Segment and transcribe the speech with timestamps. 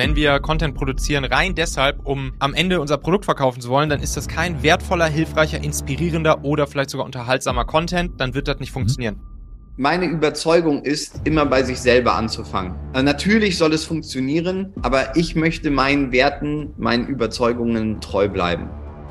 [0.00, 4.00] Wenn wir Content produzieren rein deshalb, um am Ende unser Produkt verkaufen zu wollen, dann
[4.00, 8.72] ist das kein wertvoller, hilfreicher, inspirierender oder vielleicht sogar unterhaltsamer Content, dann wird das nicht
[8.72, 9.20] funktionieren.
[9.76, 12.76] Meine Überzeugung ist, immer bei sich selber anzufangen.
[12.94, 18.70] Also natürlich soll es funktionieren, aber ich möchte meinen Werten, meinen Überzeugungen treu bleiben.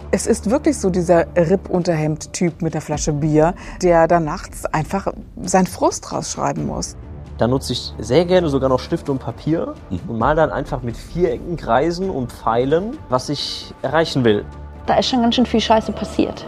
[0.10, 3.54] Es ist wirklich so dieser Ripp-Unterhemd-Typ mit der Flasche Bier,
[3.84, 5.14] der da nachts einfach
[5.44, 6.98] seinen Frust rausschreiben muss.
[7.40, 10.00] Da nutze ich sehr gerne sogar noch Stift und Papier mhm.
[10.10, 14.44] und mal dann einfach mit Vierecken, Kreisen und Pfeilen, was ich erreichen will.
[14.86, 16.46] Da ist schon ganz schön viel Scheiße passiert.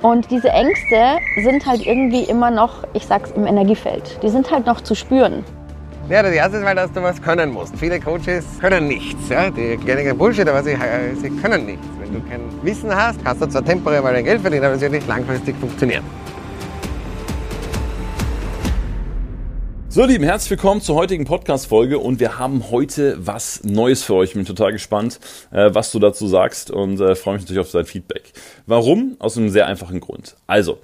[0.00, 4.22] Und diese Ängste sind halt irgendwie immer noch, ich sag's, im Energiefeld.
[4.22, 5.44] Die sind halt noch zu spüren.
[6.08, 7.76] Ja, das erste ist mal, dass du was können musst.
[7.76, 9.28] Viele Coaches können nichts.
[9.28, 9.50] Ja?
[9.50, 10.78] Die gehen Bullshit, aber sie,
[11.20, 11.84] sie können nichts.
[11.98, 14.80] Wenn du kein Wissen hast, kannst du zwar temporär mal dein Geld verdienen, aber es
[14.80, 16.04] wird nicht langfristig funktionieren.
[19.90, 24.30] So, lieben, herzlich willkommen zur heutigen Podcast-Folge und wir haben heute was Neues für euch.
[24.30, 25.18] Ich bin total gespannt,
[25.50, 28.34] äh, was du dazu sagst und äh, freue mich natürlich auf dein Feedback.
[28.66, 29.16] Warum?
[29.18, 30.36] Aus einem sehr einfachen Grund.
[30.46, 30.78] Also,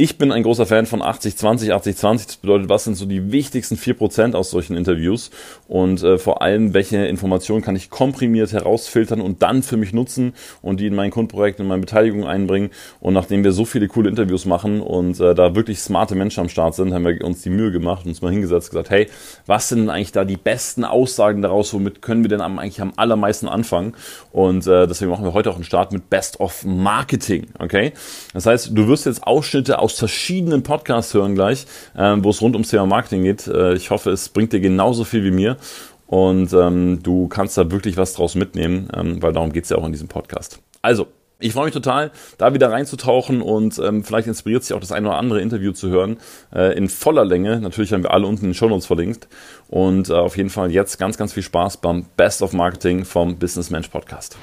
[0.00, 2.26] ich bin ein großer Fan von 80-20, 80-20.
[2.26, 5.32] Das bedeutet, was sind so die wichtigsten 4% aus solchen Interviews
[5.66, 10.34] und äh, vor allem, welche Informationen kann ich komprimiert herausfiltern und dann für mich nutzen
[10.62, 12.70] und die in mein Kundenprojekt, in meine Beteiligung einbringen.
[13.00, 16.48] Und nachdem wir so viele coole Interviews machen und äh, da wirklich smarte Menschen am
[16.48, 19.08] Start sind, haben wir uns die Mühe gemacht, uns mal hingesetzt, gesagt, hey,
[19.46, 22.80] was sind denn eigentlich da die besten Aussagen daraus, womit können wir denn am, eigentlich
[22.80, 23.94] am allermeisten anfangen?
[24.30, 27.94] Und äh, deswegen machen wir heute auch einen Start mit Best of Marketing, okay?
[28.32, 31.64] Das heißt, du wirst jetzt Ausschnitte aus aus verschiedenen Podcasts hören gleich,
[31.96, 33.46] ähm, wo es rund ums Thema Marketing geht.
[33.46, 35.56] Äh, ich hoffe, es bringt dir genauso viel wie mir
[36.06, 39.86] und ähm, du kannst da wirklich was draus mitnehmen, ähm, weil darum geht's ja auch
[39.86, 40.60] in diesem Podcast.
[40.82, 41.06] Also,
[41.40, 45.08] ich freue mich total, da wieder reinzutauchen und ähm, vielleicht inspiriert sich auch das eine
[45.08, 46.18] oder andere Interview zu hören
[46.54, 47.60] äh, in voller Länge.
[47.60, 49.28] Natürlich haben wir alle unten in den Show Notes verlinkt.
[49.68, 53.38] Und äh, auf jeden Fall jetzt ganz, ganz viel Spaß beim Best of Marketing vom
[53.38, 54.36] Business Mensch Podcast.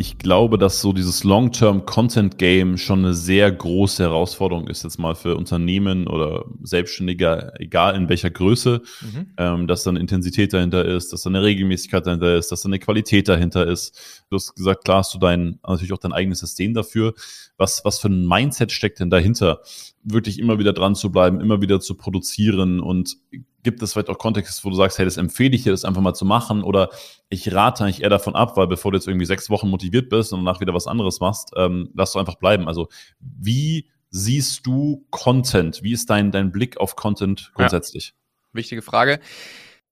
[0.00, 5.36] Ich glaube, dass so dieses Long-Term-Content-Game schon eine sehr große Herausforderung ist, jetzt mal für
[5.36, 9.26] Unternehmen oder Selbstständige, egal in welcher Größe, mhm.
[9.36, 12.70] ähm, dass da eine Intensität dahinter ist, dass da eine Regelmäßigkeit dahinter ist, dass da
[12.70, 14.24] eine Qualität dahinter ist.
[14.30, 17.12] Du hast gesagt, klar hast du dein, natürlich auch dein eigenes System dafür.
[17.58, 19.60] Was, was für ein Mindset steckt denn dahinter?
[20.02, 23.18] Wirklich immer wieder dran zu bleiben, immer wieder zu produzieren und
[23.62, 26.00] gibt es vielleicht auch Kontexte, wo du sagst, hey, das empfehle ich dir, das einfach
[26.00, 26.88] mal zu machen oder
[27.28, 30.32] ich rate eigentlich eher davon ab, weil bevor du jetzt irgendwie sechs Wochen motiviert bist
[30.32, 32.68] und danach wieder was anderes machst, ähm, lass du einfach bleiben.
[32.68, 32.88] Also
[33.18, 35.82] wie siehst du Content?
[35.82, 38.08] Wie ist dein, dein Blick auf Content grundsätzlich?
[38.08, 38.14] Ja.
[38.52, 39.20] Wichtige Frage.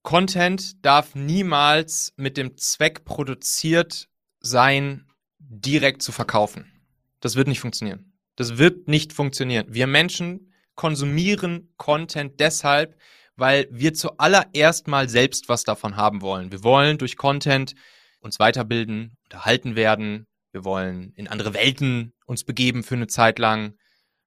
[0.03, 4.09] Content darf niemals mit dem Zweck produziert
[4.41, 5.07] sein,
[5.39, 6.67] direkt zu verkaufen.
[7.21, 8.08] Das wird nicht funktionieren.
[8.38, 9.66] Das wird nicht funktionieren.
[9.69, 12.97] Wir Menschen konsumieren Content deshalb,
[13.34, 16.53] weil wir zuallererst mal selbst was davon haben wollen.
[16.53, 17.75] Wir wollen durch Content
[18.21, 20.28] uns weiterbilden, unterhalten werden.
[20.53, 23.75] Wir wollen in andere Welten uns begeben für eine Zeit lang.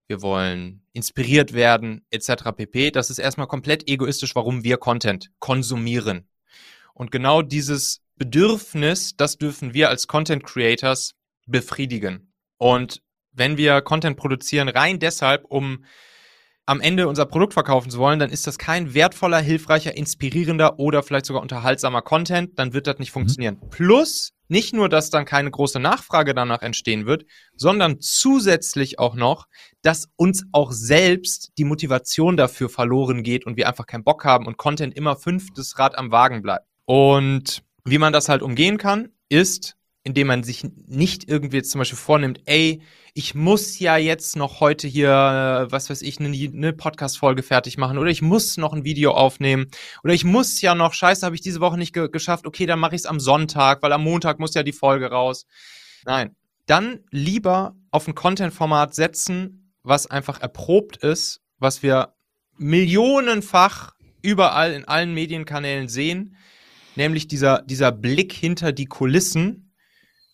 [0.07, 2.51] Wir wollen inspiriert werden, etc.
[2.53, 2.91] pp.
[2.91, 6.27] Das ist erstmal komplett egoistisch, warum wir Content konsumieren.
[6.93, 11.13] Und genau dieses Bedürfnis, das dürfen wir als Content Creators
[11.47, 12.33] befriedigen.
[12.57, 13.01] Und
[13.33, 15.85] wenn wir Content produzieren, rein deshalb, um
[16.65, 21.03] am Ende unser Produkt verkaufen zu wollen, dann ist das kein wertvoller, hilfreicher, inspirierender oder
[21.03, 23.13] vielleicht sogar unterhaltsamer Content, dann wird das nicht mhm.
[23.13, 23.57] funktionieren.
[23.61, 23.69] Mhm.
[23.69, 27.25] Plus, nicht nur, dass dann keine große Nachfrage danach entstehen wird,
[27.55, 29.47] sondern zusätzlich auch noch,
[29.81, 34.47] dass uns auch selbst die Motivation dafür verloren geht und wir einfach keinen Bock haben
[34.47, 36.65] und Content immer fünftes Rad am Wagen bleibt.
[36.85, 41.79] Und wie man das halt umgehen kann, ist, indem man sich nicht irgendwie jetzt zum
[41.79, 42.81] Beispiel vornimmt, ey,
[43.13, 47.97] ich muss ja jetzt noch heute hier, was weiß ich, eine, eine Podcast-Folge fertig machen
[47.97, 49.67] oder ich muss noch ein Video aufnehmen
[50.03, 52.79] oder ich muss ja noch, scheiße, habe ich diese Woche nicht ge geschafft, okay, dann
[52.79, 55.45] mache ich es am Sonntag, weil am Montag muss ja die Folge raus.
[56.05, 56.35] Nein,
[56.65, 62.15] dann lieber auf ein Content-Format setzen, was einfach erprobt ist, was wir
[62.57, 66.37] millionenfach überall in allen Medienkanälen sehen,
[66.95, 69.70] nämlich dieser, dieser Blick hinter die Kulissen,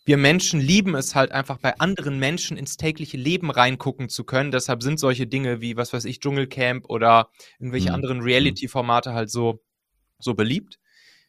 [0.07, 4.51] wir Menschen lieben es halt einfach bei anderen Menschen ins tägliche Leben reingucken zu können.
[4.51, 7.95] Deshalb sind solche Dinge wie, was weiß ich, Dschungelcamp oder irgendwelche mhm.
[7.95, 8.23] anderen mhm.
[8.23, 9.61] Reality-Formate halt so,
[10.17, 10.79] so beliebt.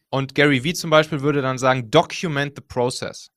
[0.09, 3.31] Und Gary Vee zum Beispiel würde dann sagen, document the process.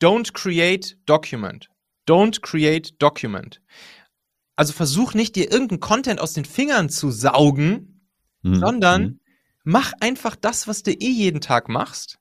[0.00, 1.68] Don't create document.
[2.08, 3.60] Don't create document.
[4.54, 8.08] Also versuch nicht, dir irgendeinen Content aus den Fingern zu saugen,
[8.42, 8.54] mhm.
[8.54, 9.20] sondern mhm.
[9.64, 12.20] mach einfach das, was du eh jeden Tag machst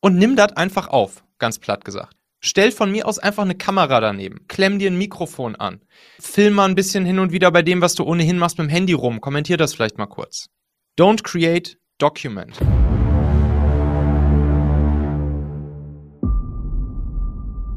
[0.00, 2.14] und nimm das einfach auf ganz platt gesagt.
[2.42, 4.46] Stell von mir aus einfach eine Kamera daneben.
[4.48, 5.80] Klemm dir ein Mikrofon an.
[6.20, 8.70] Film mal ein bisschen hin und wieder bei dem, was du ohnehin machst mit dem
[8.70, 9.20] Handy rum.
[9.20, 10.46] Kommentier das vielleicht mal kurz.
[10.98, 12.58] Don't create, document.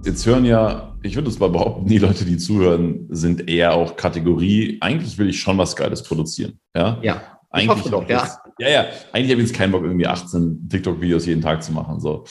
[0.06, 3.96] Jetzt hören ja, ich würde es mal behaupten, die Leute, die zuhören, sind eher auch
[3.96, 6.60] Kategorie, eigentlich will ich schon was Geiles produzieren.
[6.76, 7.00] Ja.
[7.02, 7.40] Ja.
[7.50, 8.28] Eigentlich Ich hoffe doch, ja.
[8.60, 8.86] ja, ja.
[9.12, 12.00] Eigentlich habe ich jetzt keinen Bock, irgendwie 18 TikTok-Videos jeden Tag zu machen.
[12.00, 12.26] So.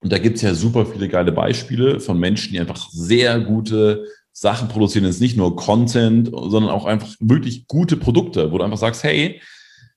[0.00, 4.68] Und da gibt's ja super viele geile Beispiele von Menschen, die einfach sehr gute Sachen
[4.68, 5.04] produzieren.
[5.04, 9.40] Jetzt nicht nur Content, sondern auch einfach wirklich gute Produkte, wo du einfach sagst, hey,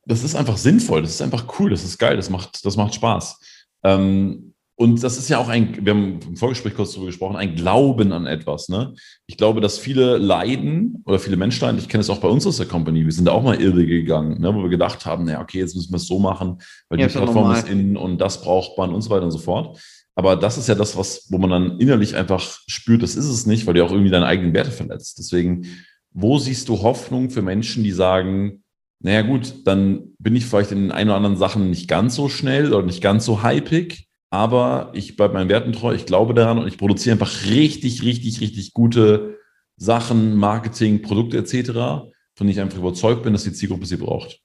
[0.05, 2.95] das ist einfach sinnvoll, das ist einfach cool, das ist geil, das macht, das macht
[2.95, 3.39] Spaß.
[3.83, 4.50] Ähm,
[4.81, 8.11] und das ist ja auch ein, wir haben im Vorgespräch kurz darüber gesprochen, ein Glauben
[8.11, 8.67] an etwas.
[8.67, 8.95] Ne?
[9.27, 11.77] Ich glaube, dass viele leiden oder viele Menschen leiden.
[11.77, 13.05] Ich kenne es auch bei uns aus der Company.
[13.05, 14.55] Wir sind da auch mal irre gegangen, ne?
[14.55, 16.57] wo wir gedacht haben, naja, okay, jetzt müssen wir es so machen,
[16.89, 17.57] weil Ja, die Plattform normal.
[17.59, 19.79] ist in und das braucht man und so weiter und so fort.
[20.15, 23.45] Aber das ist ja das, was, wo man dann innerlich einfach spürt, das ist es
[23.45, 25.19] nicht, weil du auch irgendwie deine eigenen Werte verletzt.
[25.19, 25.67] Deswegen,
[26.11, 28.63] wo siehst du Hoffnung für Menschen, die sagen,
[28.99, 32.29] naja gut, dann bin ich vielleicht in den ein oder anderen Sachen nicht ganz so
[32.29, 36.57] schnell oder nicht ganz so hypig, aber ich bleibe meinen Werten treu, ich glaube daran
[36.57, 39.37] und ich produziere einfach richtig, richtig, richtig gute
[39.75, 44.39] Sachen, Marketing, Produkte etc., von denen ich einfach überzeugt bin, dass die Zielgruppe sie braucht.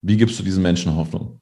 [0.00, 1.40] Wie gibst du diesen Menschen Hoffnung?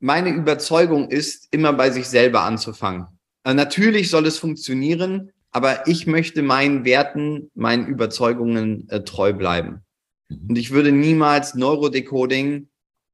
[0.00, 3.06] Meine Überzeugung ist, immer bei sich selber anzufangen.
[3.44, 9.84] Äh, Natürlich soll es funktionieren, aber ich möchte meinen Werten, meinen Überzeugungen äh, treu bleiben.
[10.30, 12.69] Und ich würde niemals Neurodecoding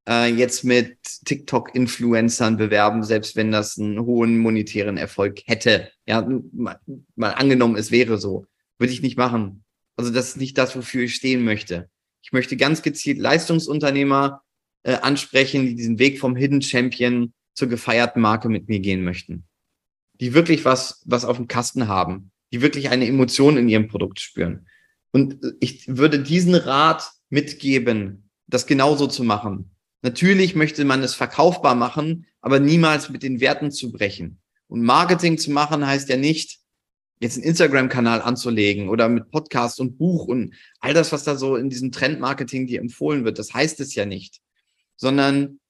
[0.09, 5.91] äh, jetzt mit TikTok-Influencern bewerben, selbst wenn das einen hohen monetären Erfolg hätte.
[6.07, 6.79] Ja, mal,
[7.15, 8.47] mal angenommen, es wäre so.
[8.79, 9.65] Würde ich nicht machen.
[9.97, 11.89] Also das ist nicht das, wofür ich stehen möchte.
[12.23, 14.43] Ich möchte ganz gezielt Leistungsunternehmer
[14.83, 19.45] äh, ansprechen, die diesen Weg vom Hidden Champion zur gefeierten Marke mit mir gehen möchten.
[20.21, 24.21] Die wirklich was, was auf dem Kasten haben, die wirklich eine Emotion in ihrem Produkt
[24.21, 24.67] spüren.
[25.13, 29.76] Und äh, ich würde diesen Rat mitgeben, das genauso zu machen.
[30.03, 34.39] Natürlich möchte man es verkaufbar machen, aber niemals mit den Werten zu brechen.
[34.69, 36.61] Und Marketing zu machen heißt ja nicht,
[37.21, 41.57] jetzt einen Instagram-Kanal anzulegen oder mit Podcast und Buch und all das, was da so
[41.57, 43.39] in diesem Trendmarketing dir empfohlen wird.
[43.39, 44.41] Das heißt es ja nicht,
[44.97, 45.61] sondern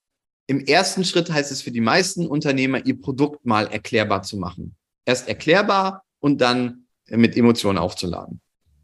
[0.49, 4.76] im ersten Schritt heißt es für die meisten Unternehmer, ihr Produkt mal erklärbar zu machen.
[5.05, 8.40] Erst erklärbar und dann mit Emotionen aufzuladen,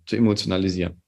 [0.07, 1.03] zu emotionalisieren.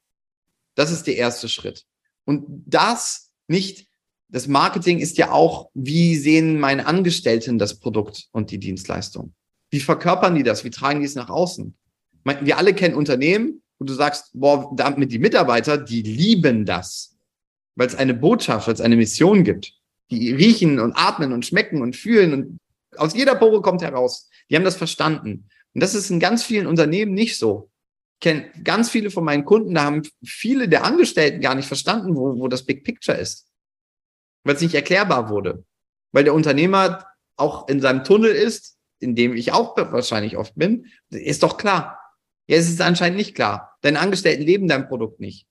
[0.75, 1.85] Das ist der erste Schritt.
[2.25, 3.87] Und das nicht,
[4.35, 9.33] das Marketing ist ja auch, wie sehen meine Angestellten das Produkt und die Dienstleistung?
[9.71, 10.65] Wie verkörpern die das?
[10.65, 11.73] Wie tragen die es nach außen?
[12.41, 17.17] Wir alle kennen Unternehmen, wo du sagst, boah, damit die Mitarbeiter, die lieben das,
[17.77, 19.73] weil es eine Botschaft, weil es eine Mission gibt.
[20.11, 22.59] Die riechen und atmen und schmecken und fühlen und
[22.97, 24.29] aus jeder Pore kommt heraus.
[24.51, 25.49] Die haben das verstanden.
[25.75, 27.71] Und das ist in ganz vielen Unternehmen nicht so.
[28.15, 32.17] Ich kenne ganz viele von meinen Kunden, da haben viele der Angestellten gar nicht verstanden,
[32.17, 33.47] wo, wo das Big Picture ist.
[34.45, 35.65] Weil es nicht erklärbar wurde.
[36.13, 37.07] Weil der Unternehmer
[37.37, 41.99] auch in seinem Tunnel ist, in dem ich auch wahrscheinlich oft bin, ist doch klar.
[42.47, 43.77] Ja, es ist anscheinend nicht klar.
[43.81, 45.47] Deine Angestellten leben dein Produkt nicht.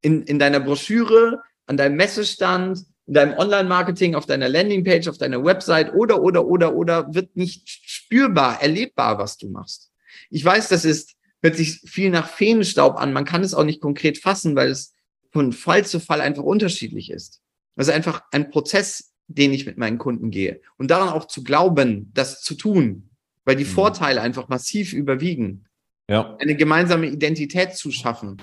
[0.00, 5.44] In, in deiner Broschüre, an deinem Messestand, in deinem Online-Marketing, auf deiner Landingpage, auf deiner
[5.44, 9.90] Website oder, oder, oder, oder wird nicht spürbar, erlebbar, was du machst.
[10.30, 13.12] Ich weiß, das ist, hört sich viel nach Feenstaub an.
[13.12, 14.94] Man kann es auch nicht konkret fassen, weil es
[15.30, 17.41] von Fall zu Fall einfach unterschiedlich ist.
[17.74, 20.60] Das ist einfach ein Prozess, den ich mit meinen Kunden gehe.
[20.76, 23.08] Und daran auch zu glauben, das zu tun,
[23.46, 23.68] weil die Mhm.
[23.68, 25.64] Vorteile einfach massiv überwiegen.
[26.10, 26.36] Ja.
[26.38, 28.36] Eine gemeinsame Identität zu schaffen.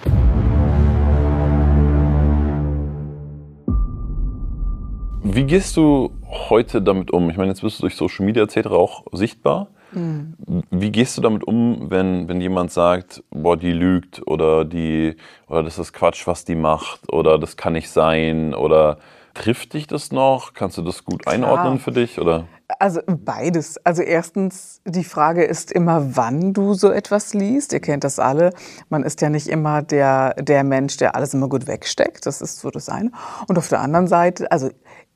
[5.21, 6.11] Wie gehst du
[6.49, 7.29] heute damit um?
[7.29, 8.67] Ich meine, jetzt bist du durch Social Media etc.
[8.69, 9.67] auch sichtbar.
[9.91, 10.33] Mhm.
[10.71, 15.15] Wie gehst du damit um, wenn, wenn jemand sagt, boah, die lügt oder die
[15.47, 18.97] oder das ist Quatsch, was die macht oder das kann nicht sein oder
[19.33, 20.53] trifft dich das noch?
[20.53, 21.35] Kannst du das gut Klar.
[21.35, 22.47] einordnen für dich oder?
[22.77, 23.83] Also beides.
[23.83, 27.73] Also erstens, die Frage ist immer, wann du so etwas liest.
[27.73, 28.51] Ihr kennt das alle.
[28.89, 32.25] Man ist ja nicht immer der, der Mensch, der alles immer gut wegsteckt.
[32.27, 33.11] Das ist so das eine.
[33.47, 34.69] Und auf der anderen Seite, also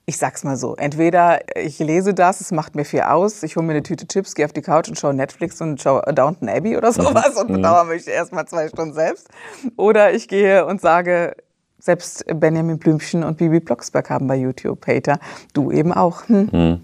[0.06, 3.66] ich sag's mal so, entweder ich lese das, es macht mir viel aus, ich hole
[3.66, 6.76] mir eine Tüte Chips, gehe auf die Couch und schaue Netflix und schaue Downton Abbey
[6.76, 9.30] oder sowas und bedauere mich erstmal zwei Stunden selbst.
[9.78, 11.36] Oder ich gehe und sage,
[11.84, 15.20] selbst Benjamin Blümchen und Bibi Blocksberg haben bei YouTube Hater.
[15.54, 16.26] Du eben auch.
[16.30, 16.80] Hm?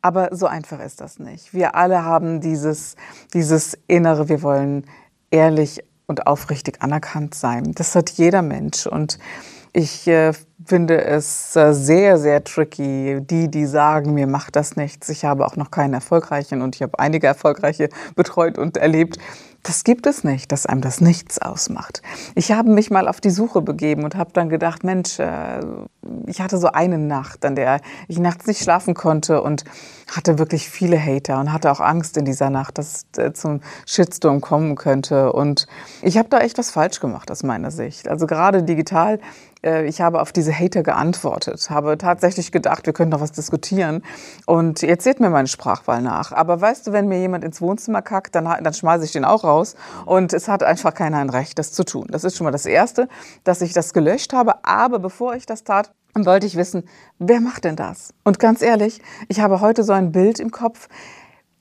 [0.00, 1.52] Aber so einfach ist das nicht.
[1.52, 2.94] Wir alle haben dieses,
[3.34, 4.84] dieses Innere, wir wollen
[5.32, 7.72] ehrlich und aufrichtig anerkannt sein.
[7.74, 8.86] Das hat jeder Mensch.
[8.86, 9.18] Und
[9.72, 10.32] ich äh,
[10.64, 13.20] finde es äh, sehr, sehr tricky.
[13.20, 15.08] Die, die sagen, mir macht das nichts.
[15.08, 19.18] Ich habe auch noch keinen erfolgreichen und ich habe einige erfolgreiche betreut und erlebt.
[19.62, 22.00] Das gibt es nicht, dass einem das nichts ausmacht.
[22.36, 25.60] Ich habe mich mal auf die Suche begeben und habe dann gedacht, Mensch, äh,
[26.26, 29.64] ich hatte so eine Nacht, an der ich nachts nicht schlafen konnte und
[30.14, 33.60] hatte wirklich viele Hater und hatte auch Angst in dieser Nacht, dass es äh, zum
[33.86, 35.32] Shitstorm kommen könnte.
[35.32, 35.66] Und
[36.00, 38.06] ich habe da echt was falsch gemacht aus meiner Sicht.
[38.06, 39.18] Also gerade digital
[39.62, 44.02] ich habe auf diese Hater geantwortet, habe tatsächlich gedacht, wir können doch was diskutieren.
[44.46, 46.32] Und jetzt seht mir meine Sprachwahl nach.
[46.32, 49.44] Aber weißt du, wenn mir jemand ins Wohnzimmer kackt, dann, dann schmeiße ich den auch
[49.44, 49.74] raus.
[50.04, 52.06] Und es hat einfach keiner ein Recht, das zu tun.
[52.10, 53.08] Das ist schon mal das Erste,
[53.44, 54.64] dass ich das gelöscht habe.
[54.64, 56.84] Aber bevor ich das tat, wollte ich wissen,
[57.18, 58.14] wer macht denn das?
[58.24, 60.88] Und ganz ehrlich, ich habe heute so ein Bild im Kopf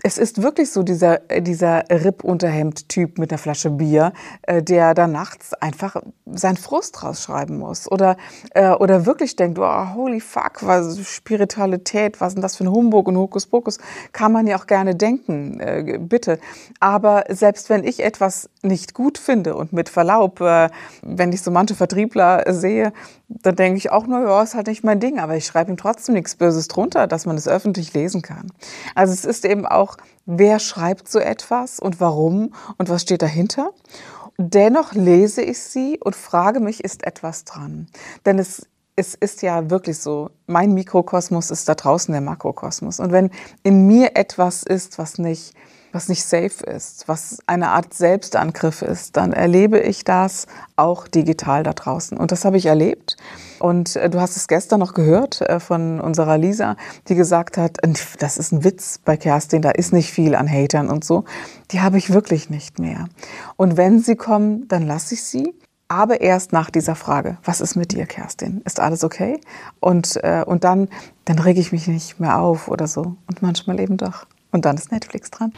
[0.06, 5.08] es ist wirklich so dieser, äh, dieser Ripp-Unterhemd-Typ mit einer Flasche Bier, äh, der da
[5.08, 5.96] nachts einfach
[6.28, 7.92] seinen Frust rausschreiben muss.
[7.92, 8.16] Oder,
[8.52, 13.08] äh, oder wirklich denkt, oh, holy fuck, was Spiritualität, was denn das für ein Humbug
[13.08, 13.80] und Hokuspokus?
[14.12, 16.38] Kann man ja auch gerne denken, äh, bitte.
[16.80, 20.70] Aber selbst wenn ich etwas nicht gut finde und mit Verlaub, äh,
[21.02, 22.94] wenn ich so manche Vertriebler sehe,
[23.28, 25.78] dann denke ich auch nur, ja, ist halt nicht mein Ding, aber ich schreibe ihm
[25.78, 28.52] trotzdem nichts Böses drunter, dass man es öffentlich lesen kann.
[28.94, 29.95] Also es ist eben auch,
[30.26, 33.72] wer schreibt so etwas und warum und was steht dahinter.
[34.38, 37.88] Dennoch lese ich sie und frage mich, ist etwas dran?
[38.26, 43.00] Denn es es ist ja wirklich so, mein Mikrokosmos ist da draußen der Makrokosmos.
[43.00, 43.30] Und wenn
[43.64, 45.54] in mir etwas ist, was nicht
[45.96, 51.64] was nicht safe ist, was eine Art Selbstangriff ist, dann erlebe ich das auch digital
[51.64, 52.18] da draußen.
[52.18, 53.16] Und das habe ich erlebt.
[53.60, 56.76] Und äh, du hast es gestern noch gehört äh, von unserer Lisa,
[57.08, 57.78] die gesagt hat,
[58.20, 61.24] das ist ein Witz bei Kerstin, da ist nicht viel an Hatern und so.
[61.72, 63.06] Die habe ich wirklich nicht mehr.
[63.56, 65.56] Und wenn sie kommen, dann lasse ich sie.
[65.88, 68.62] Aber erst nach dieser Frage, was ist mit dir, Kerstin?
[68.66, 69.40] Ist alles okay?
[69.80, 70.90] Und, äh, und dann,
[71.24, 73.16] dann rege ich mich nicht mehr auf oder so.
[73.28, 74.26] Und manchmal eben doch.
[74.56, 75.52] Und dann ist Netflix dran.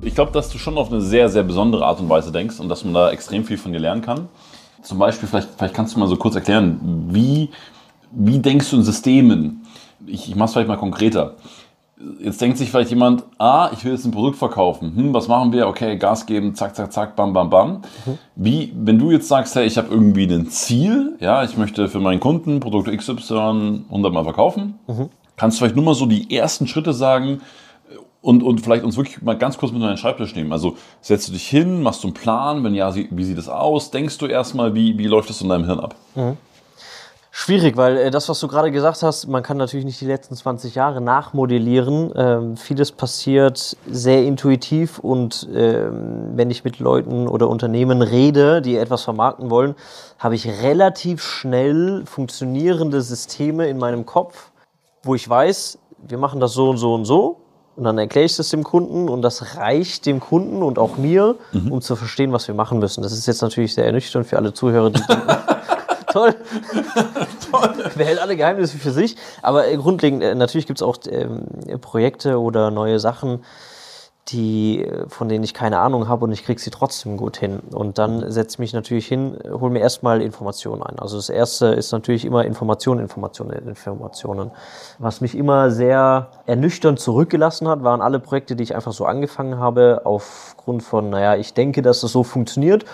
[0.00, 2.68] Ich glaube, dass du schon auf eine sehr, sehr besondere Art und Weise denkst und
[2.68, 4.28] dass man da extrem viel von dir lernen kann.
[4.80, 7.50] Zum Beispiel, vielleicht, vielleicht kannst du mal so kurz erklären, wie,
[8.12, 9.66] wie denkst du in Systemen?
[10.06, 11.34] Ich, ich mache es vielleicht mal konkreter
[12.18, 14.94] jetzt denkt sich vielleicht jemand, ah, ich will jetzt ein Produkt verkaufen.
[14.96, 15.68] Hm, was machen wir?
[15.68, 17.82] Okay, Gas geben, zack, zack, zack, bam, bam, bam.
[18.04, 18.18] Mhm.
[18.34, 22.00] Wie, wenn du jetzt sagst, hey, ich habe irgendwie ein Ziel, ja, ich möchte für
[22.00, 25.08] meinen Kunden Produkt XY 100 Mal verkaufen, mhm.
[25.36, 27.40] kannst du vielleicht nur mal so die ersten Schritte sagen
[28.20, 30.52] und, und vielleicht uns wirklich mal ganz kurz mit deinen Schreibtisch nehmen.
[30.52, 33.90] Also setzt du dich hin, machst du einen Plan, wenn ja, wie sieht es aus?
[33.90, 35.94] Denkst du erstmal, wie, wie läuft das in deinem Hirn ab?
[36.14, 36.36] Mhm.
[37.36, 40.36] Schwierig, weil äh, das, was du gerade gesagt hast, man kann natürlich nicht die letzten
[40.36, 42.12] 20 Jahre nachmodellieren.
[42.14, 48.76] Ähm, vieles passiert sehr intuitiv und ähm, wenn ich mit Leuten oder Unternehmen rede, die
[48.76, 49.74] etwas vermarkten wollen,
[50.20, 54.52] habe ich relativ schnell funktionierende Systeme in meinem Kopf,
[55.02, 57.40] wo ich weiß, wir machen das so und so und so.
[57.74, 61.34] Und dann erkläre ich das dem Kunden und das reicht dem Kunden und auch mir,
[61.50, 61.72] mhm.
[61.72, 63.02] um zu verstehen, was wir machen müssen.
[63.02, 65.02] Das ist jetzt natürlich sehr ernüchternd für alle Zuhörer, die
[66.14, 66.34] toll.
[67.50, 67.90] toll.
[67.96, 69.16] Behält alle Geheimnisse für sich.
[69.42, 71.46] Aber äh, grundlegend, äh, natürlich gibt es auch ähm,
[71.80, 73.44] Projekte oder neue Sachen,
[74.28, 77.60] die, äh, von denen ich keine Ahnung habe und ich kriege sie trotzdem gut hin.
[77.72, 80.98] Und dann setze ich mich natürlich hin, hole mir erstmal Informationen ein.
[80.98, 84.50] Also das erste ist natürlich immer Informationen, Informationen, Informationen.
[84.98, 89.58] Was mich immer sehr ernüchternd zurückgelassen hat, waren alle Projekte, die ich einfach so angefangen
[89.58, 92.84] habe, aufgrund von, naja, ich denke, dass das so funktioniert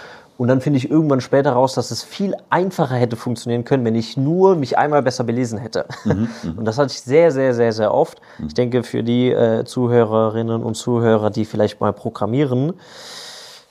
[0.41, 3.95] und dann finde ich irgendwann später raus, dass es viel einfacher hätte funktionieren können, wenn
[3.95, 5.85] ich nur mich einmal besser belesen hätte.
[6.07, 6.57] Mhm, mhm.
[6.57, 8.23] und das hatte ich sehr, sehr, sehr, sehr oft.
[8.39, 8.47] Mhm.
[8.47, 12.73] Ich denke, für die äh, Zuhörerinnen und Zuhörer, die vielleicht mal programmieren,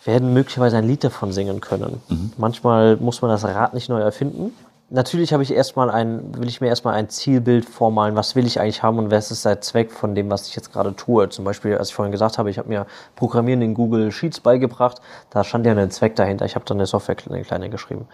[0.06, 2.04] werden möglicherweise ein Lied davon singen können.
[2.08, 2.34] Mhm.
[2.38, 4.54] Manchmal muss man das Rad nicht neu erfinden
[4.90, 8.60] natürlich habe ich erstmal ein, will ich mir erstmal ein Zielbild vormalen, was will ich
[8.60, 11.30] eigentlich haben und was ist der Zweck von dem, was ich jetzt gerade tue.
[11.30, 15.02] Zum Beispiel, als ich vorhin gesagt habe, ich habe mir Programmieren in Google Sheets beigebracht,
[15.30, 16.46] da stand ja ein Zweck dahinter.
[16.46, 18.08] Ich habe dann eine Software eine kleine geschrieben.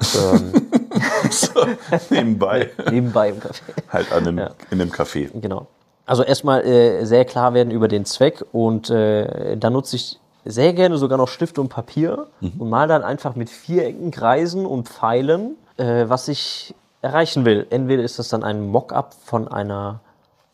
[0.00, 0.52] ähm,
[1.30, 1.66] so,
[2.10, 2.70] nebenbei.
[2.90, 3.62] nebenbei im Café.
[3.88, 4.50] Halt an einem, ja.
[4.70, 5.30] in einem Café.
[5.40, 5.66] Genau.
[6.06, 10.72] Also erstmal äh, sehr klar werden über den Zweck und äh, da nutze ich sehr
[10.72, 12.52] gerne sogar noch Stift und Papier mhm.
[12.58, 17.66] und mal dann einfach mit Vierecken, Kreisen und Pfeilen äh, was ich erreichen will.
[17.70, 20.00] Entweder ist das dann ein Mockup von einer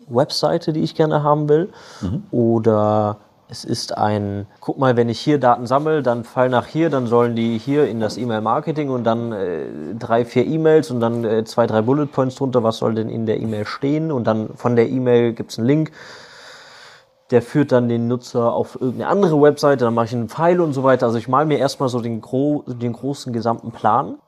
[0.07, 2.23] Webseite, die ich gerne haben will, mhm.
[2.31, 3.17] oder
[3.49, 7.07] es ist ein, guck mal, wenn ich hier Daten sammle, dann fall nach hier, dann
[7.07, 9.67] sollen die hier in das E-Mail-Marketing und dann äh,
[9.99, 13.27] drei, vier E-Mails und dann äh, zwei, drei Bullet Points drunter, was soll denn in
[13.27, 15.93] der E-Mail stehen und dann von der E-Mail gibt es einen Link
[17.33, 20.75] der führt dann den Nutzer auf irgendeine andere Webseite, dann mache ich einen Pfeil und
[20.75, 21.07] so weiter.
[21.07, 24.19] Also ich male mir erstmal so den, gro den großen gesamten Plan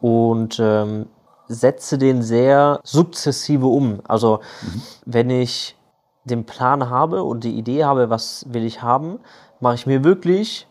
[0.00, 1.06] und ähm,
[1.48, 4.00] setze den sehr sukzessive um.
[4.06, 4.82] Also mhm.
[5.06, 5.76] wenn ich
[6.24, 9.18] den Plan habe und die Idee habe, was will ich haben,
[9.60, 10.68] mache ich mir wirklich,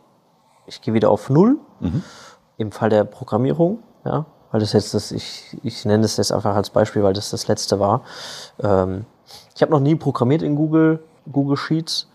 [0.65, 2.03] ich gehe wieder auf Null, mhm.
[2.57, 6.55] im Fall der Programmierung, ja, weil das jetzt das, ich, ich nenne das jetzt einfach
[6.55, 8.03] als Beispiel, weil das das letzte war.
[8.59, 9.05] Ähm,
[9.55, 12.07] ich habe noch nie programmiert in Google, Google Sheets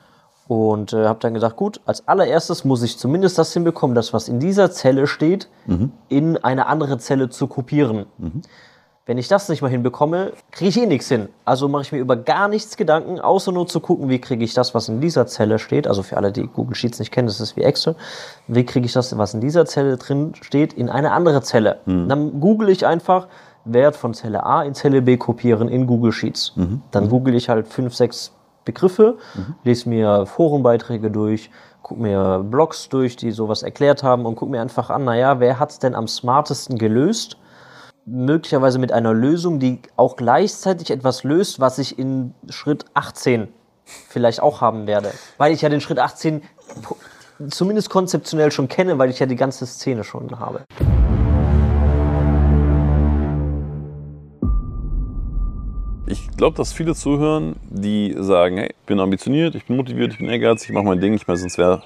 [0.52, 4.28] und äh, habe dann gedacht, gut, als allererstes muss ich zumindest das hinbekommen, das, was
[4.28, 5.92] in dieser Zelle steht, mhm.
[6.08, 8.06] in eine andere Zelle zu kopieren.
[8.18, 8.42] Mhm.
[9.04, 11.28] Wenn ich das nicht mal hinbekomme, kriege ich eh nichts hin.
[11.44, 14.54] Also mache ich mir über gar nichts Gedanken, außer nur zu gucken, wie kriege ich
[14.54, 15.88] das, was in dieser Zelle steht.
[15.88, 17.96] Also für alle, die Google Sheets nicht kennen, das ist wie Excel.
[18.46, 21.80] Wie kriege ich das, was in dieser Zelle drin steht, in eine andere Zelle?
[21.86, 22.08] Mhm.
[22.08, 23.26] Dann google ich einfach
[23.64, 26.52] Wert von Zelle A in Zelle B kopieren in Google Sheets.
[26.54, 26.82] Mhm.
[26.92, 28.32] Dann google ich halt fünf, sechs
[28.64, 29.54] Begriffe, mhm.
[29.64, 31.50] lese mir Forenbeiträge durch,
[31.82, 35.58] gucke mir Blogs durch, die sowas erklärt haben und gucke mir einfach an, naja, wer
[35.58, 37.36] hat es denn am smartesten gelöst?
[38.04, 43.48] Möglicherweise mit einer Lösung, die auch gleichzeitig etwas löst, was ich in Schritt 18
[43.84, 45.12] vielleicht auch haben werde.
[45.38, 46.42] Weil ich ja den Schritt 18
[47.50, 50.64] zumindest konzeptionell schon kenne, weil ich ja die ganze Szene schon habe.
[56.42, 60.28] Glaube, dass viele zuhören, die sagen, hey, ich bin ambitioniert, ich bin motiviert, ich bin
[60.28, 61.14] ehrgeizig, ich mache mein Ding.
[61.14, 61.84] Ich meine, sonst, wär,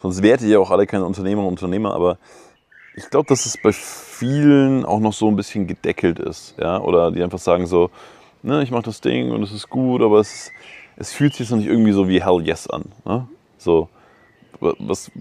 [0.00, 2.16] sonst wärt ihr ja auch alle keine Unternehmer und Unternehmer, aber
[2.96, 6.54] ich glaube, dass es bei vielen auch noch so ein bisschen gedeckelt ist.
[6.58, 6.80] Ja?
[6.80, 7.90] Oder die einfach sagen so,
[8.42, 10.52] ne, ich mache das Ding und es ist gut, aber es,
[10.96, 12.84] es fühlt sich jetzt noch nicht irgendwie so wie Hell Yes an.
[13.04, 13.28] Ne?
[13.58, 13.90] So,
[14.58, 15.12] was,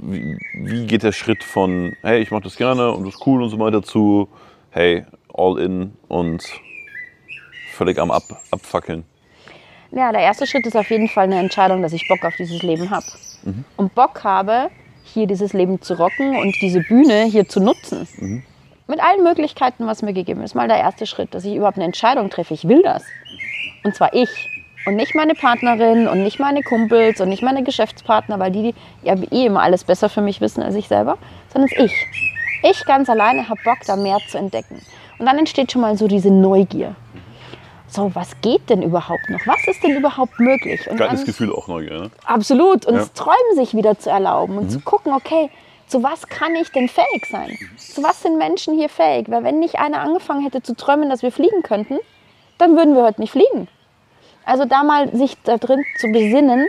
[0.00, 3.42] wie, wie geht der Schritt von, hey, ich mache das gerne und das ist cool
[3.42, 4.28] und so weiter zu,
[4.70, 6.42] hey, all in und
[7.74, 9.04] völlig am Ab Abfackeln?
[9.90, 12.62] Ja, der erste Schritt ist auf jeden Fall eine Entscheidung, dass ich Bock auf dieses
[12.62, 13.06] Leben habe.
[13.44, 13.64] Mhm.
[13.76, 14.70] Und Bock habe,
[15.04, 18.08] hier dieses Leben zu rocken und diese Bühne hier zu nutzen.
[18.18, 18.42] Mhm.
[18.88, 20.54] Mit allen Möglichkeiten, was mir gegeben ist.
[20.54, 22.54] Mal der erste Schritt, dass ich überhaupt eine Entscheidung treffe.
[22.54, 23.04] Ich will das.
[23.84, 24.50] Und zwar ich.
[24.86, 28.74] Und nicht meine Partnerin und nicht meine Kumpels und nicht meine Geschäftspartner, weil die, die
[29.02, 31.16] ja eh immer alles besser für mich wissen als ich selber,
[31.50, 32.06] sondern es ich.
[32.62, 34.80] Ich ganz alleine habe Bock, da mehr zu entdecken.
[35.18, 36.96] Und dann entsteht schon mal so diese Neugier
[37.94, 39.40] so, was geht denn überhaupt noch?
[39.46, 40.88] Was ist denn überhaupt möglich?
[40.90, 42.10] Und Geiles Gefühl auch Neugier, ne?
[42.24, 42.86] Absolut.
[42.86, 43.00] Und ja.
[43.00, 44.70] das Träumen sich wieder zu erlauben und mhm.
[44.70, 45.50] zu gucken, okay,
[45.86, 47.56] zu was kann ich denn fähig sein?
[47.76, 49.30] Zu was sind Menschen hier fähig?
[49.30, 51.98] Weil wenn nicht einer angefangen hätte zu träumen, dass wir fliegen könnten,
[52.58, 53.68] dann würden wir heute nicht fliegen.
[54.44, 56.66] Also da mal sich da drin zu besinnen,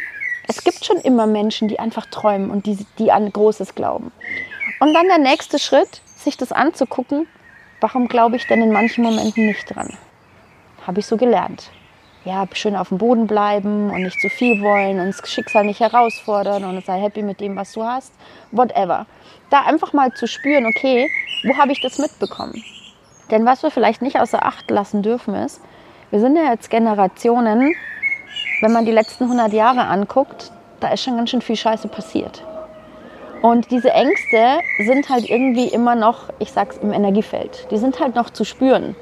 [0.48, 4.12] es gibt schon immer Menschen, die einfach träumen und die, die an Großes glauben.
[4.80, 7.28] Und dann der nächste Schritt, sich das anzugucken,
[7.82, 9.98] warum glaube ich denn in manchen Momenten nicht dran?
[10.86, 11.72] Habe ich so gelernt.
[12.24, 15.80] Ja, schön auf dem Boden bleiben und nicht zu viel wollen und das Schicksal nicht
[15.80, 18.14] herausfordern und sei happy mit dem, was du hast.
[18.52, 19.06] Whatever.
[19.52, 21.10] Da einfach mal zu spüren, okay,
[21.44, 22.64] wo habe ich das mitbekommen?
[23.30, 25.62] Denn was wir vielleicht nicht außer Acht lassen dürfen ist,
[26.10, 27.76] wir sind ja jetzt Generationen,
[28.62, 32.44] wenn man die letzten 100 Jahre anguckt, da ist schon ganz schön viel Scheiße passiert.
[33.42, 38.16] Und diese Ängste sind halt irgendwie immer noch, ich sag's im Energiefeld, die sind halt
[38.16, 38.96] noch zu spüren.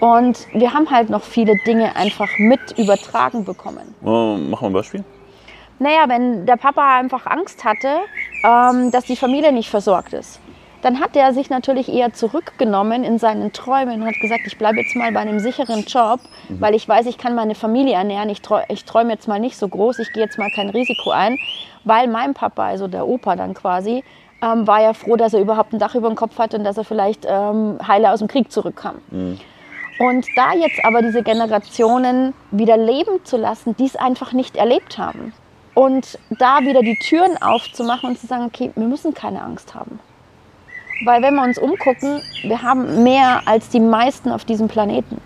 [0.00, 3.94] Und wir haben halt noch viele Dinge einfach mit übertragen bekommen.
[4.02, 5.04] Uh, machen wir ein Beispiel.
[5.78, 7.88] Naja, wenn der Papa einfach Angst hatte,
[8.44, 10.40] ähm, dass die Familie nicht versorgt ist,
[10.82, 14.80] dann hat er sich natürlich eher zurückgenommen in seinen Träumen und hat gesagt, ich bleibe
[14.80, 16.60] jetzt mal bei einem sicheren Job, mhm.
[16.60, 18.28] weil ich weiß, ich kann meine Familie ernähren.
[18.28, 21.10] Ich, träu ich träume jetzt mal nicht so groß, ich gehe jetzt mal kein Risiko
[21.10, 21.38] ein,
[21.84, 24.04] weil mein Papa, also der Opa dann quasi,
[24.42, 26.76] ähm, war ja froh, dass er überhaupt ein Dach über dem Kopf hatte und dass
[26.76, 28.96] er vielleicht ähm, heile aus dem Krieg zurückkam.
[29.10, 29.40] Mhm.
[29.98, 34.98] Und da jetzt aber diese Generationen wieder leben zu lassen, die es einfach nicht erlebt
[34.98, 35.32] haben.
[35.74, 39.98] Und da wieder die Türen aufzumachen und zu sagen, okay, wir müssen keine Angst haben.
[41.04, 45.20] Weil wenn wir uns umgucken, wir haben mehr als die meisten auf diesem Planeten.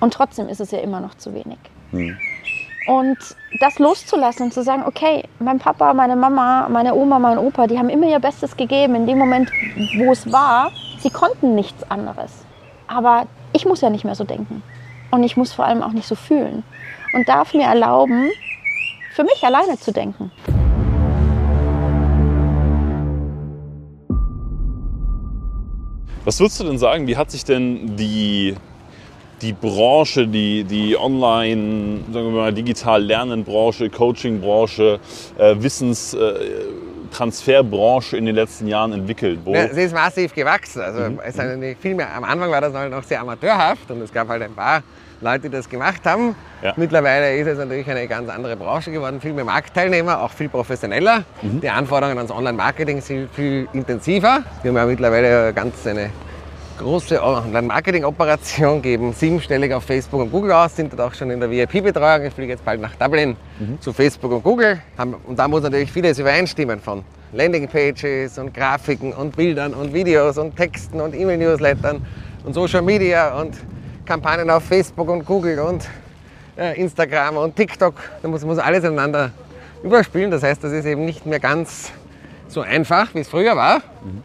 [0.00, 1.58] Und trotzdem ist es ja immer noch zu wenig.
[1.92, 2.16] Mhm.
[2.86, 3.18] Und
[3.60, 7.78] das loszulassen und zu sagen, okay, mein Papa, meine Mama, meine Oma, mein Opa, die
[7.78, 9.50] haben immer ihr Bestes gegeben in dem Moment,
[9.98, 10.70] wo es war.
[11.00, 12.44] Sie konnten nichts anderes.
[12.86, 13.26] Aber
[13.56, 14.62] ich muss ja nicht mehr so denken.
[15.10, 16.62] Und ich muss vor allem auch nicht so fühlen.
[17.14, 18.30] Und darf mir erlauben,
[19.14, 20.30] für mich alleine zu denken.
[26.26, 28.54] Was würdest du denn sagen, wie hat sich denn die,
[29.40, 35.00] die Branche, die, die Online, sagen wir mal, digital Lernenbranche, Coachingbranche,
[35.38, 36.12] äh, Wissens...
[36.14, 36.34] Äh,
[37.10, 39.40] Transferbranche in den letzten Jahren entwickelt?
[39.46, 40.82] Ja, sie ist massiv gewachsen.
[40.82, 41.20] Also mhm.
[41.24, 44.42] es ist viel mehr, am Anfang war das noch sehr amateurhaft und es gab halt
[44.42, 44.82] ein paar
[45.20, 46.34] Leute, die das gemacht haben.
[46.62, 46.74] Ja.
[46.76, 51.24] Mittlerweile ist es natürlich eine ganz andere Branche geworden, viel mehr Marktteilnehmer, auch viel professioneller.
[51.42, 54.42] Die Anforderungen ans Online-Marketing sind viel intensiver.
[54.62, 56.10] Wir haben ja mittlerweile ganz eine
[56.78, 61.50] große Online-Marketing-Operation, geben siebenstellig auf Facebook und Google aus, sind dort auch schon in der
[61.50, 62.26] VIP-Betreuung.
[62.26, 63.36] Ich fliege jetzt bald nach Dublin
[63.80, 64.80] zu Facebook und Google.
[65.26, 70.56] Und da muss natürlich vieles übereinstimmen von Landingpages und Grafiken und Bildern und Videos und
[70.56, 72.04] Texten und E-Mail-Newslettern
[72.44, 73.56] und Social Media und
[74.04, 75.88] Kampagnen auf Facebook und Google und
[76.56, 77.94] äh, Instagram und TikTok.
[78.22, 79.32] Da muss, muss alles ineinander
[79.82, 80.30] überspielen.
[80.30, 81.90] Das heißt, das ist eben nicht mehr ganz
[82.48, 83.82] so einfach, wie es früher war.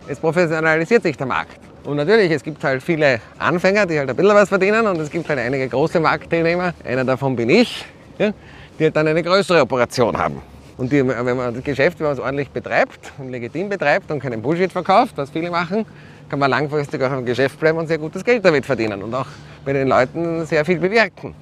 [0.08, 1.71] Es professionalisiert sich der Markt.
[1.84, 5.10] Und natürlich, es gibt halt viele Anfänger, die halt ein bisschen was verdienen und es
[5.10, 6.74] gibt halt einige große Marktteilnehmer.
[6.86, 7.86] Einer davon bin ich,
[8.20, 8.32] ja,
[8.78, 10.42] die halt dann eine größere Operation haben.
[10.78, 14.20] Und die, wenn man das Geschäft, wenn man es ordentlich betreibt und legitim betreibt und
[14.20, 15.86] keinen Bullshit verkauft, was viele machen,
[16.30, 19.28] kann man langfristig auch im Geschäft bleiben und sehr gutes Geld damit verdienen und auch
[19.66, 21.34] bei den Leuten sehr viel bewirken.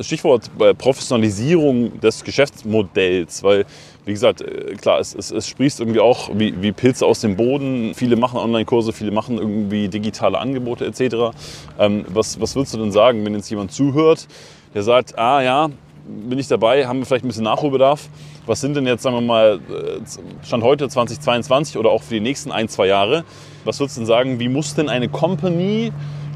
[0.00, 3.64] Stichwort äh, Professionalisierung des Geschäftsmodells, weil,
[4.04, 7.36] wie gesagt, äh, klar, es, es, es sprießt irgendwie auch wie, wie Pilze aus dem
[7.36, 7.94] Boden.
[7.94, 11.36] Viele machen Online-Kurse, viele machen irgendwie digitale Angebote etc.
[11.78, 14.26] Ähm, was, was würdest du denn sagen, wenn jetzt jemand zuhört,
[14.74, 15.70] der sagt, ah ja,
[16.06, 18.08] bin ich dabei, haben wir vielleicht ein bisschen Nachholbedarf?
[18.46, 22.20] Was sind denn jetzt, sagen wir mal, äh, Stand heute 2022 oder auch für die
[22.20, 23.24] nächsten ein, zwei Jahre?
[23.64, 25.92] Was würdest du denn sagen, wie muss denn eine Company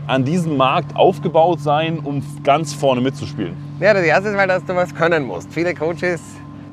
[0.09, 3.55] an diesem Markt aufgebaut sein, um ganz vorne mitzuspielen?
[3.79, 5.53] Ja, das erste ist mal, dass du was können musst.
[5.53, 6.21] Viele Coaches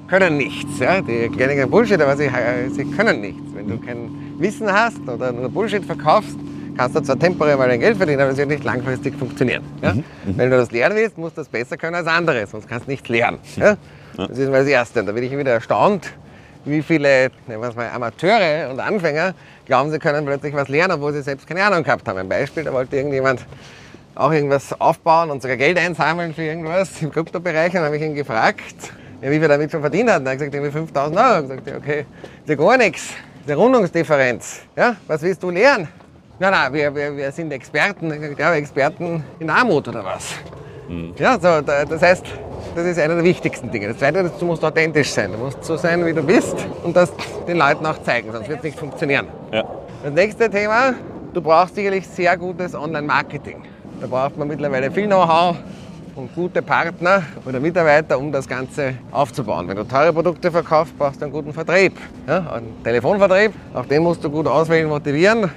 [0.07, 0.79] können nichts.
[0.79, 1.01] Ja?
[1.01, 3.41] Die kennen keinen Bullshit, aber sie, äh, sie können nichts.
[3.53, 6.37] Wenn du kein Wissen hast oder nur Bullshit verkaufst,
[6.77, 9.63] kannst du zwar temporär mal dein Geld verdienen, aber es wird nicht langfristig funktionieren.
[9.81, 9.95] Ja?
[10.25, 12.91] Wenn du das lernen willst, musst du das besser können als andere, sonst kannst du
[12.91, 13.39] nichts lernen.
[13.57, 13.77] Ja?
[14.17, 15.01] Das ist mal das Erste.
[15.01, 16.13] Und da bin ich wieder erstaunt,
[16.65, 19.33] wie viele mal, Amateure und Anfänger
[19.65, 22.17] glauben, sie können plötzlich was lernen, obwohl sie selbst keine Ahnung gehabt haben.
[22.17, 23.45] Ein Beispiel, da wollte irgendjemand
[24.15, 27.73] auch irgendwas aufbauen und sogar Geld einsammeln für irgendwas im Kryptobereich.
[27.73, 30.23] Dann habe ich ihn gefragt, ja, wie viel er damit schon verdient hat.
[30.23, 31.53] Er hat gesagt, irgendwie 5000 Euro.
[31.53, 32.05] Ich ja, okay,
[32.43, 33.09] ist ja gar nichts.
[33.41, 34.61] Ist eine Rundungsdifferenz.
[34.75, 35.87] Ja, was willst du lernen?
[36.39, 38.11] Nein, nein, wir, wir, wir sind Experten.
[38.11, 40.35] Ich gesagt, Ja, Experten in Armut oder was?
[41.17, 42.25] Ja, so, da- das heißt,
[42.75, 43.87] das ist einer der wichtigsten Dinge.
[43.89, 45.31] Das Zweite ist, du musst authentisch sein.
[45.31, 47.11] Du musst so sein, wie du bist und das
[47.47, 49.27] den Leuten auch zeigen, sonst wird es nicht funktionieren.
[49.51, 49.63] Ja.
[50.03, 50.93] Das nächste Thema,
[51.33, 53.63] du brauchst sicherlich sehr gutes Online-Marketing.
[54.01, 55.55] Da braucht man mittlerweile viel Know-how
[56.15, 59.67] und gute Partner oder Mitarbeiter, um das Ganze aufzubauen.
[59.67, 61.93] Wenn du teure Produkte verkaufst, brauchst du einen guten Vertrieb.
[62.27, 65.49] Ja, einen Telefonvertrieb, auch den musst du gut auswählen, motivieren.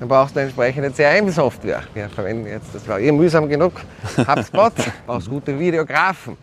[0.00, 1.82] Dann brauchst du eine entsprechende CRM-Software.
[1.92, 3.74] Wir verwenden jetzt, das war eh mühsam genug,
[4.16, 4.72] HubSpot.
[5.06, 6.38] brauchst gute Videografen.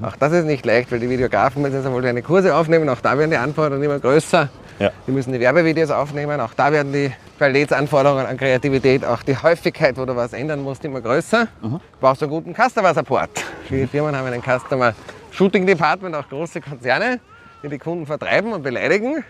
[0.00, 2.88] Auch das ist nicht leicht, weil die Videografen müssen jetzt einmal deine Kurse aufnehmen.
[2.88, 4.48] Auch da werden die Anforderungen immer größer.
[4.78, 4.90] Ja.
[5.06, 6.40] Die müssen die Werbevideos aufnehmen.
[6.40, 10.84] Auch da werden die Qualitätsanforderungen an Kreativität, auch die Häufigkeit, wo du was ändern musst,
[10.84, 11.48] immer größer.
[11.60, 13.30] Du brauchst einen guten Customer Support.
[13.68, 14.94] Viele Firmen haben einen Customer
[15.32, 17.18] Shooting Department, auch große Konzerne,
[17.64, 19.24] die die Kunden vertreiben und beleidigen.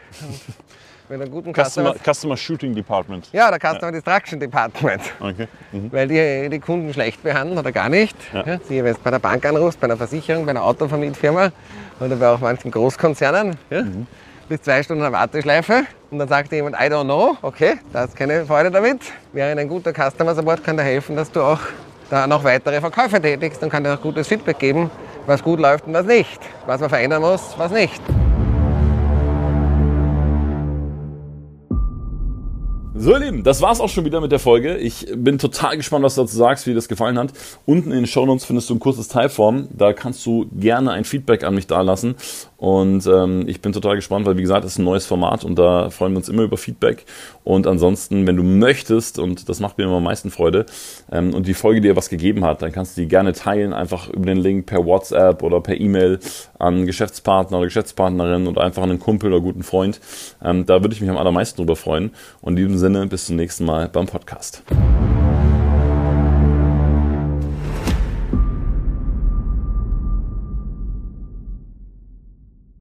[1.13, 3.29] Mit einem guten Customer, Customer, Shooting Department.
[3.33, 5.47] ja, der Customer Distraction Department Okay.
[5.71, 5.93] Mhm.
[5.93, 8.17] weil die die Kunden schlecht behandeln oder gar nicht.
[8.33, 8.43] Ja.
[8.47, 8.59] Ja.
[8.67, 11.53] siehe, wenn du bei der Bank anrufst, bei einer Versicherung, bei einer Autovermietfirma
[12.01, 13.83] oder bei auch manchen Großkonzernen, ja,
[14.49, 17.75] bis zwei Stunden in der Warteschleife und dann sagt dir jemand, I don't know, okay,
[17.93, 19.03] da hast keine Freude damit.
[19.35, 21.61] Wäre ein guter Customer Support, kann dir helfen, dass du auch
[22.09, 24.91] da noch weitere Verkäufe tätigst und kann dir auch gutes Feedback geben,
[25.27, 28.01] was gut läuft und was nicht, was man verändern muss, was nicht.
[33.03, 34.77] So, ihr Lieben, das war's auch schon wieder mit der Folge.
[34.77, 37.33] Ich bin total gespannt, was du dazu sagst, wie dir das gefallen hat.
[37.67, 39.67] Unten in den Shownotes findest du ein kurzes Teilform.
[39.73, 42.15] Da kannst du gerne ein Feedback an mich dalassen.
[42.63, 45.59] Und ähm, ich bin total gespannt, weil wie gesagt, das ist ein neues Format und
[45.59, 47.05] da freuen wir uns immer über Feedback.
[47.43, 50.67] Und ansonsten, wenn du möchtest, und das macht mir immer am meisten Freude,
[51.11, 54.09] ähm, und die Folge dir was gegeben hat, dann kannst du die gerne teilen, einfach
[54.11, 56.21] über den Link per WhatsApp oder per E-Mail
[56.61, 60.01] an Geschäftspartner oder Geschäftspartnerin oder einfach an einen Kumpel oder guten Freund.
[60.41, 62.13] Ähm, da würde ich mich am allermeisten drüber freuen.
[62.43, 64.63] Und in diesem Sinne, bis zum nächsten Mal beim Podcast.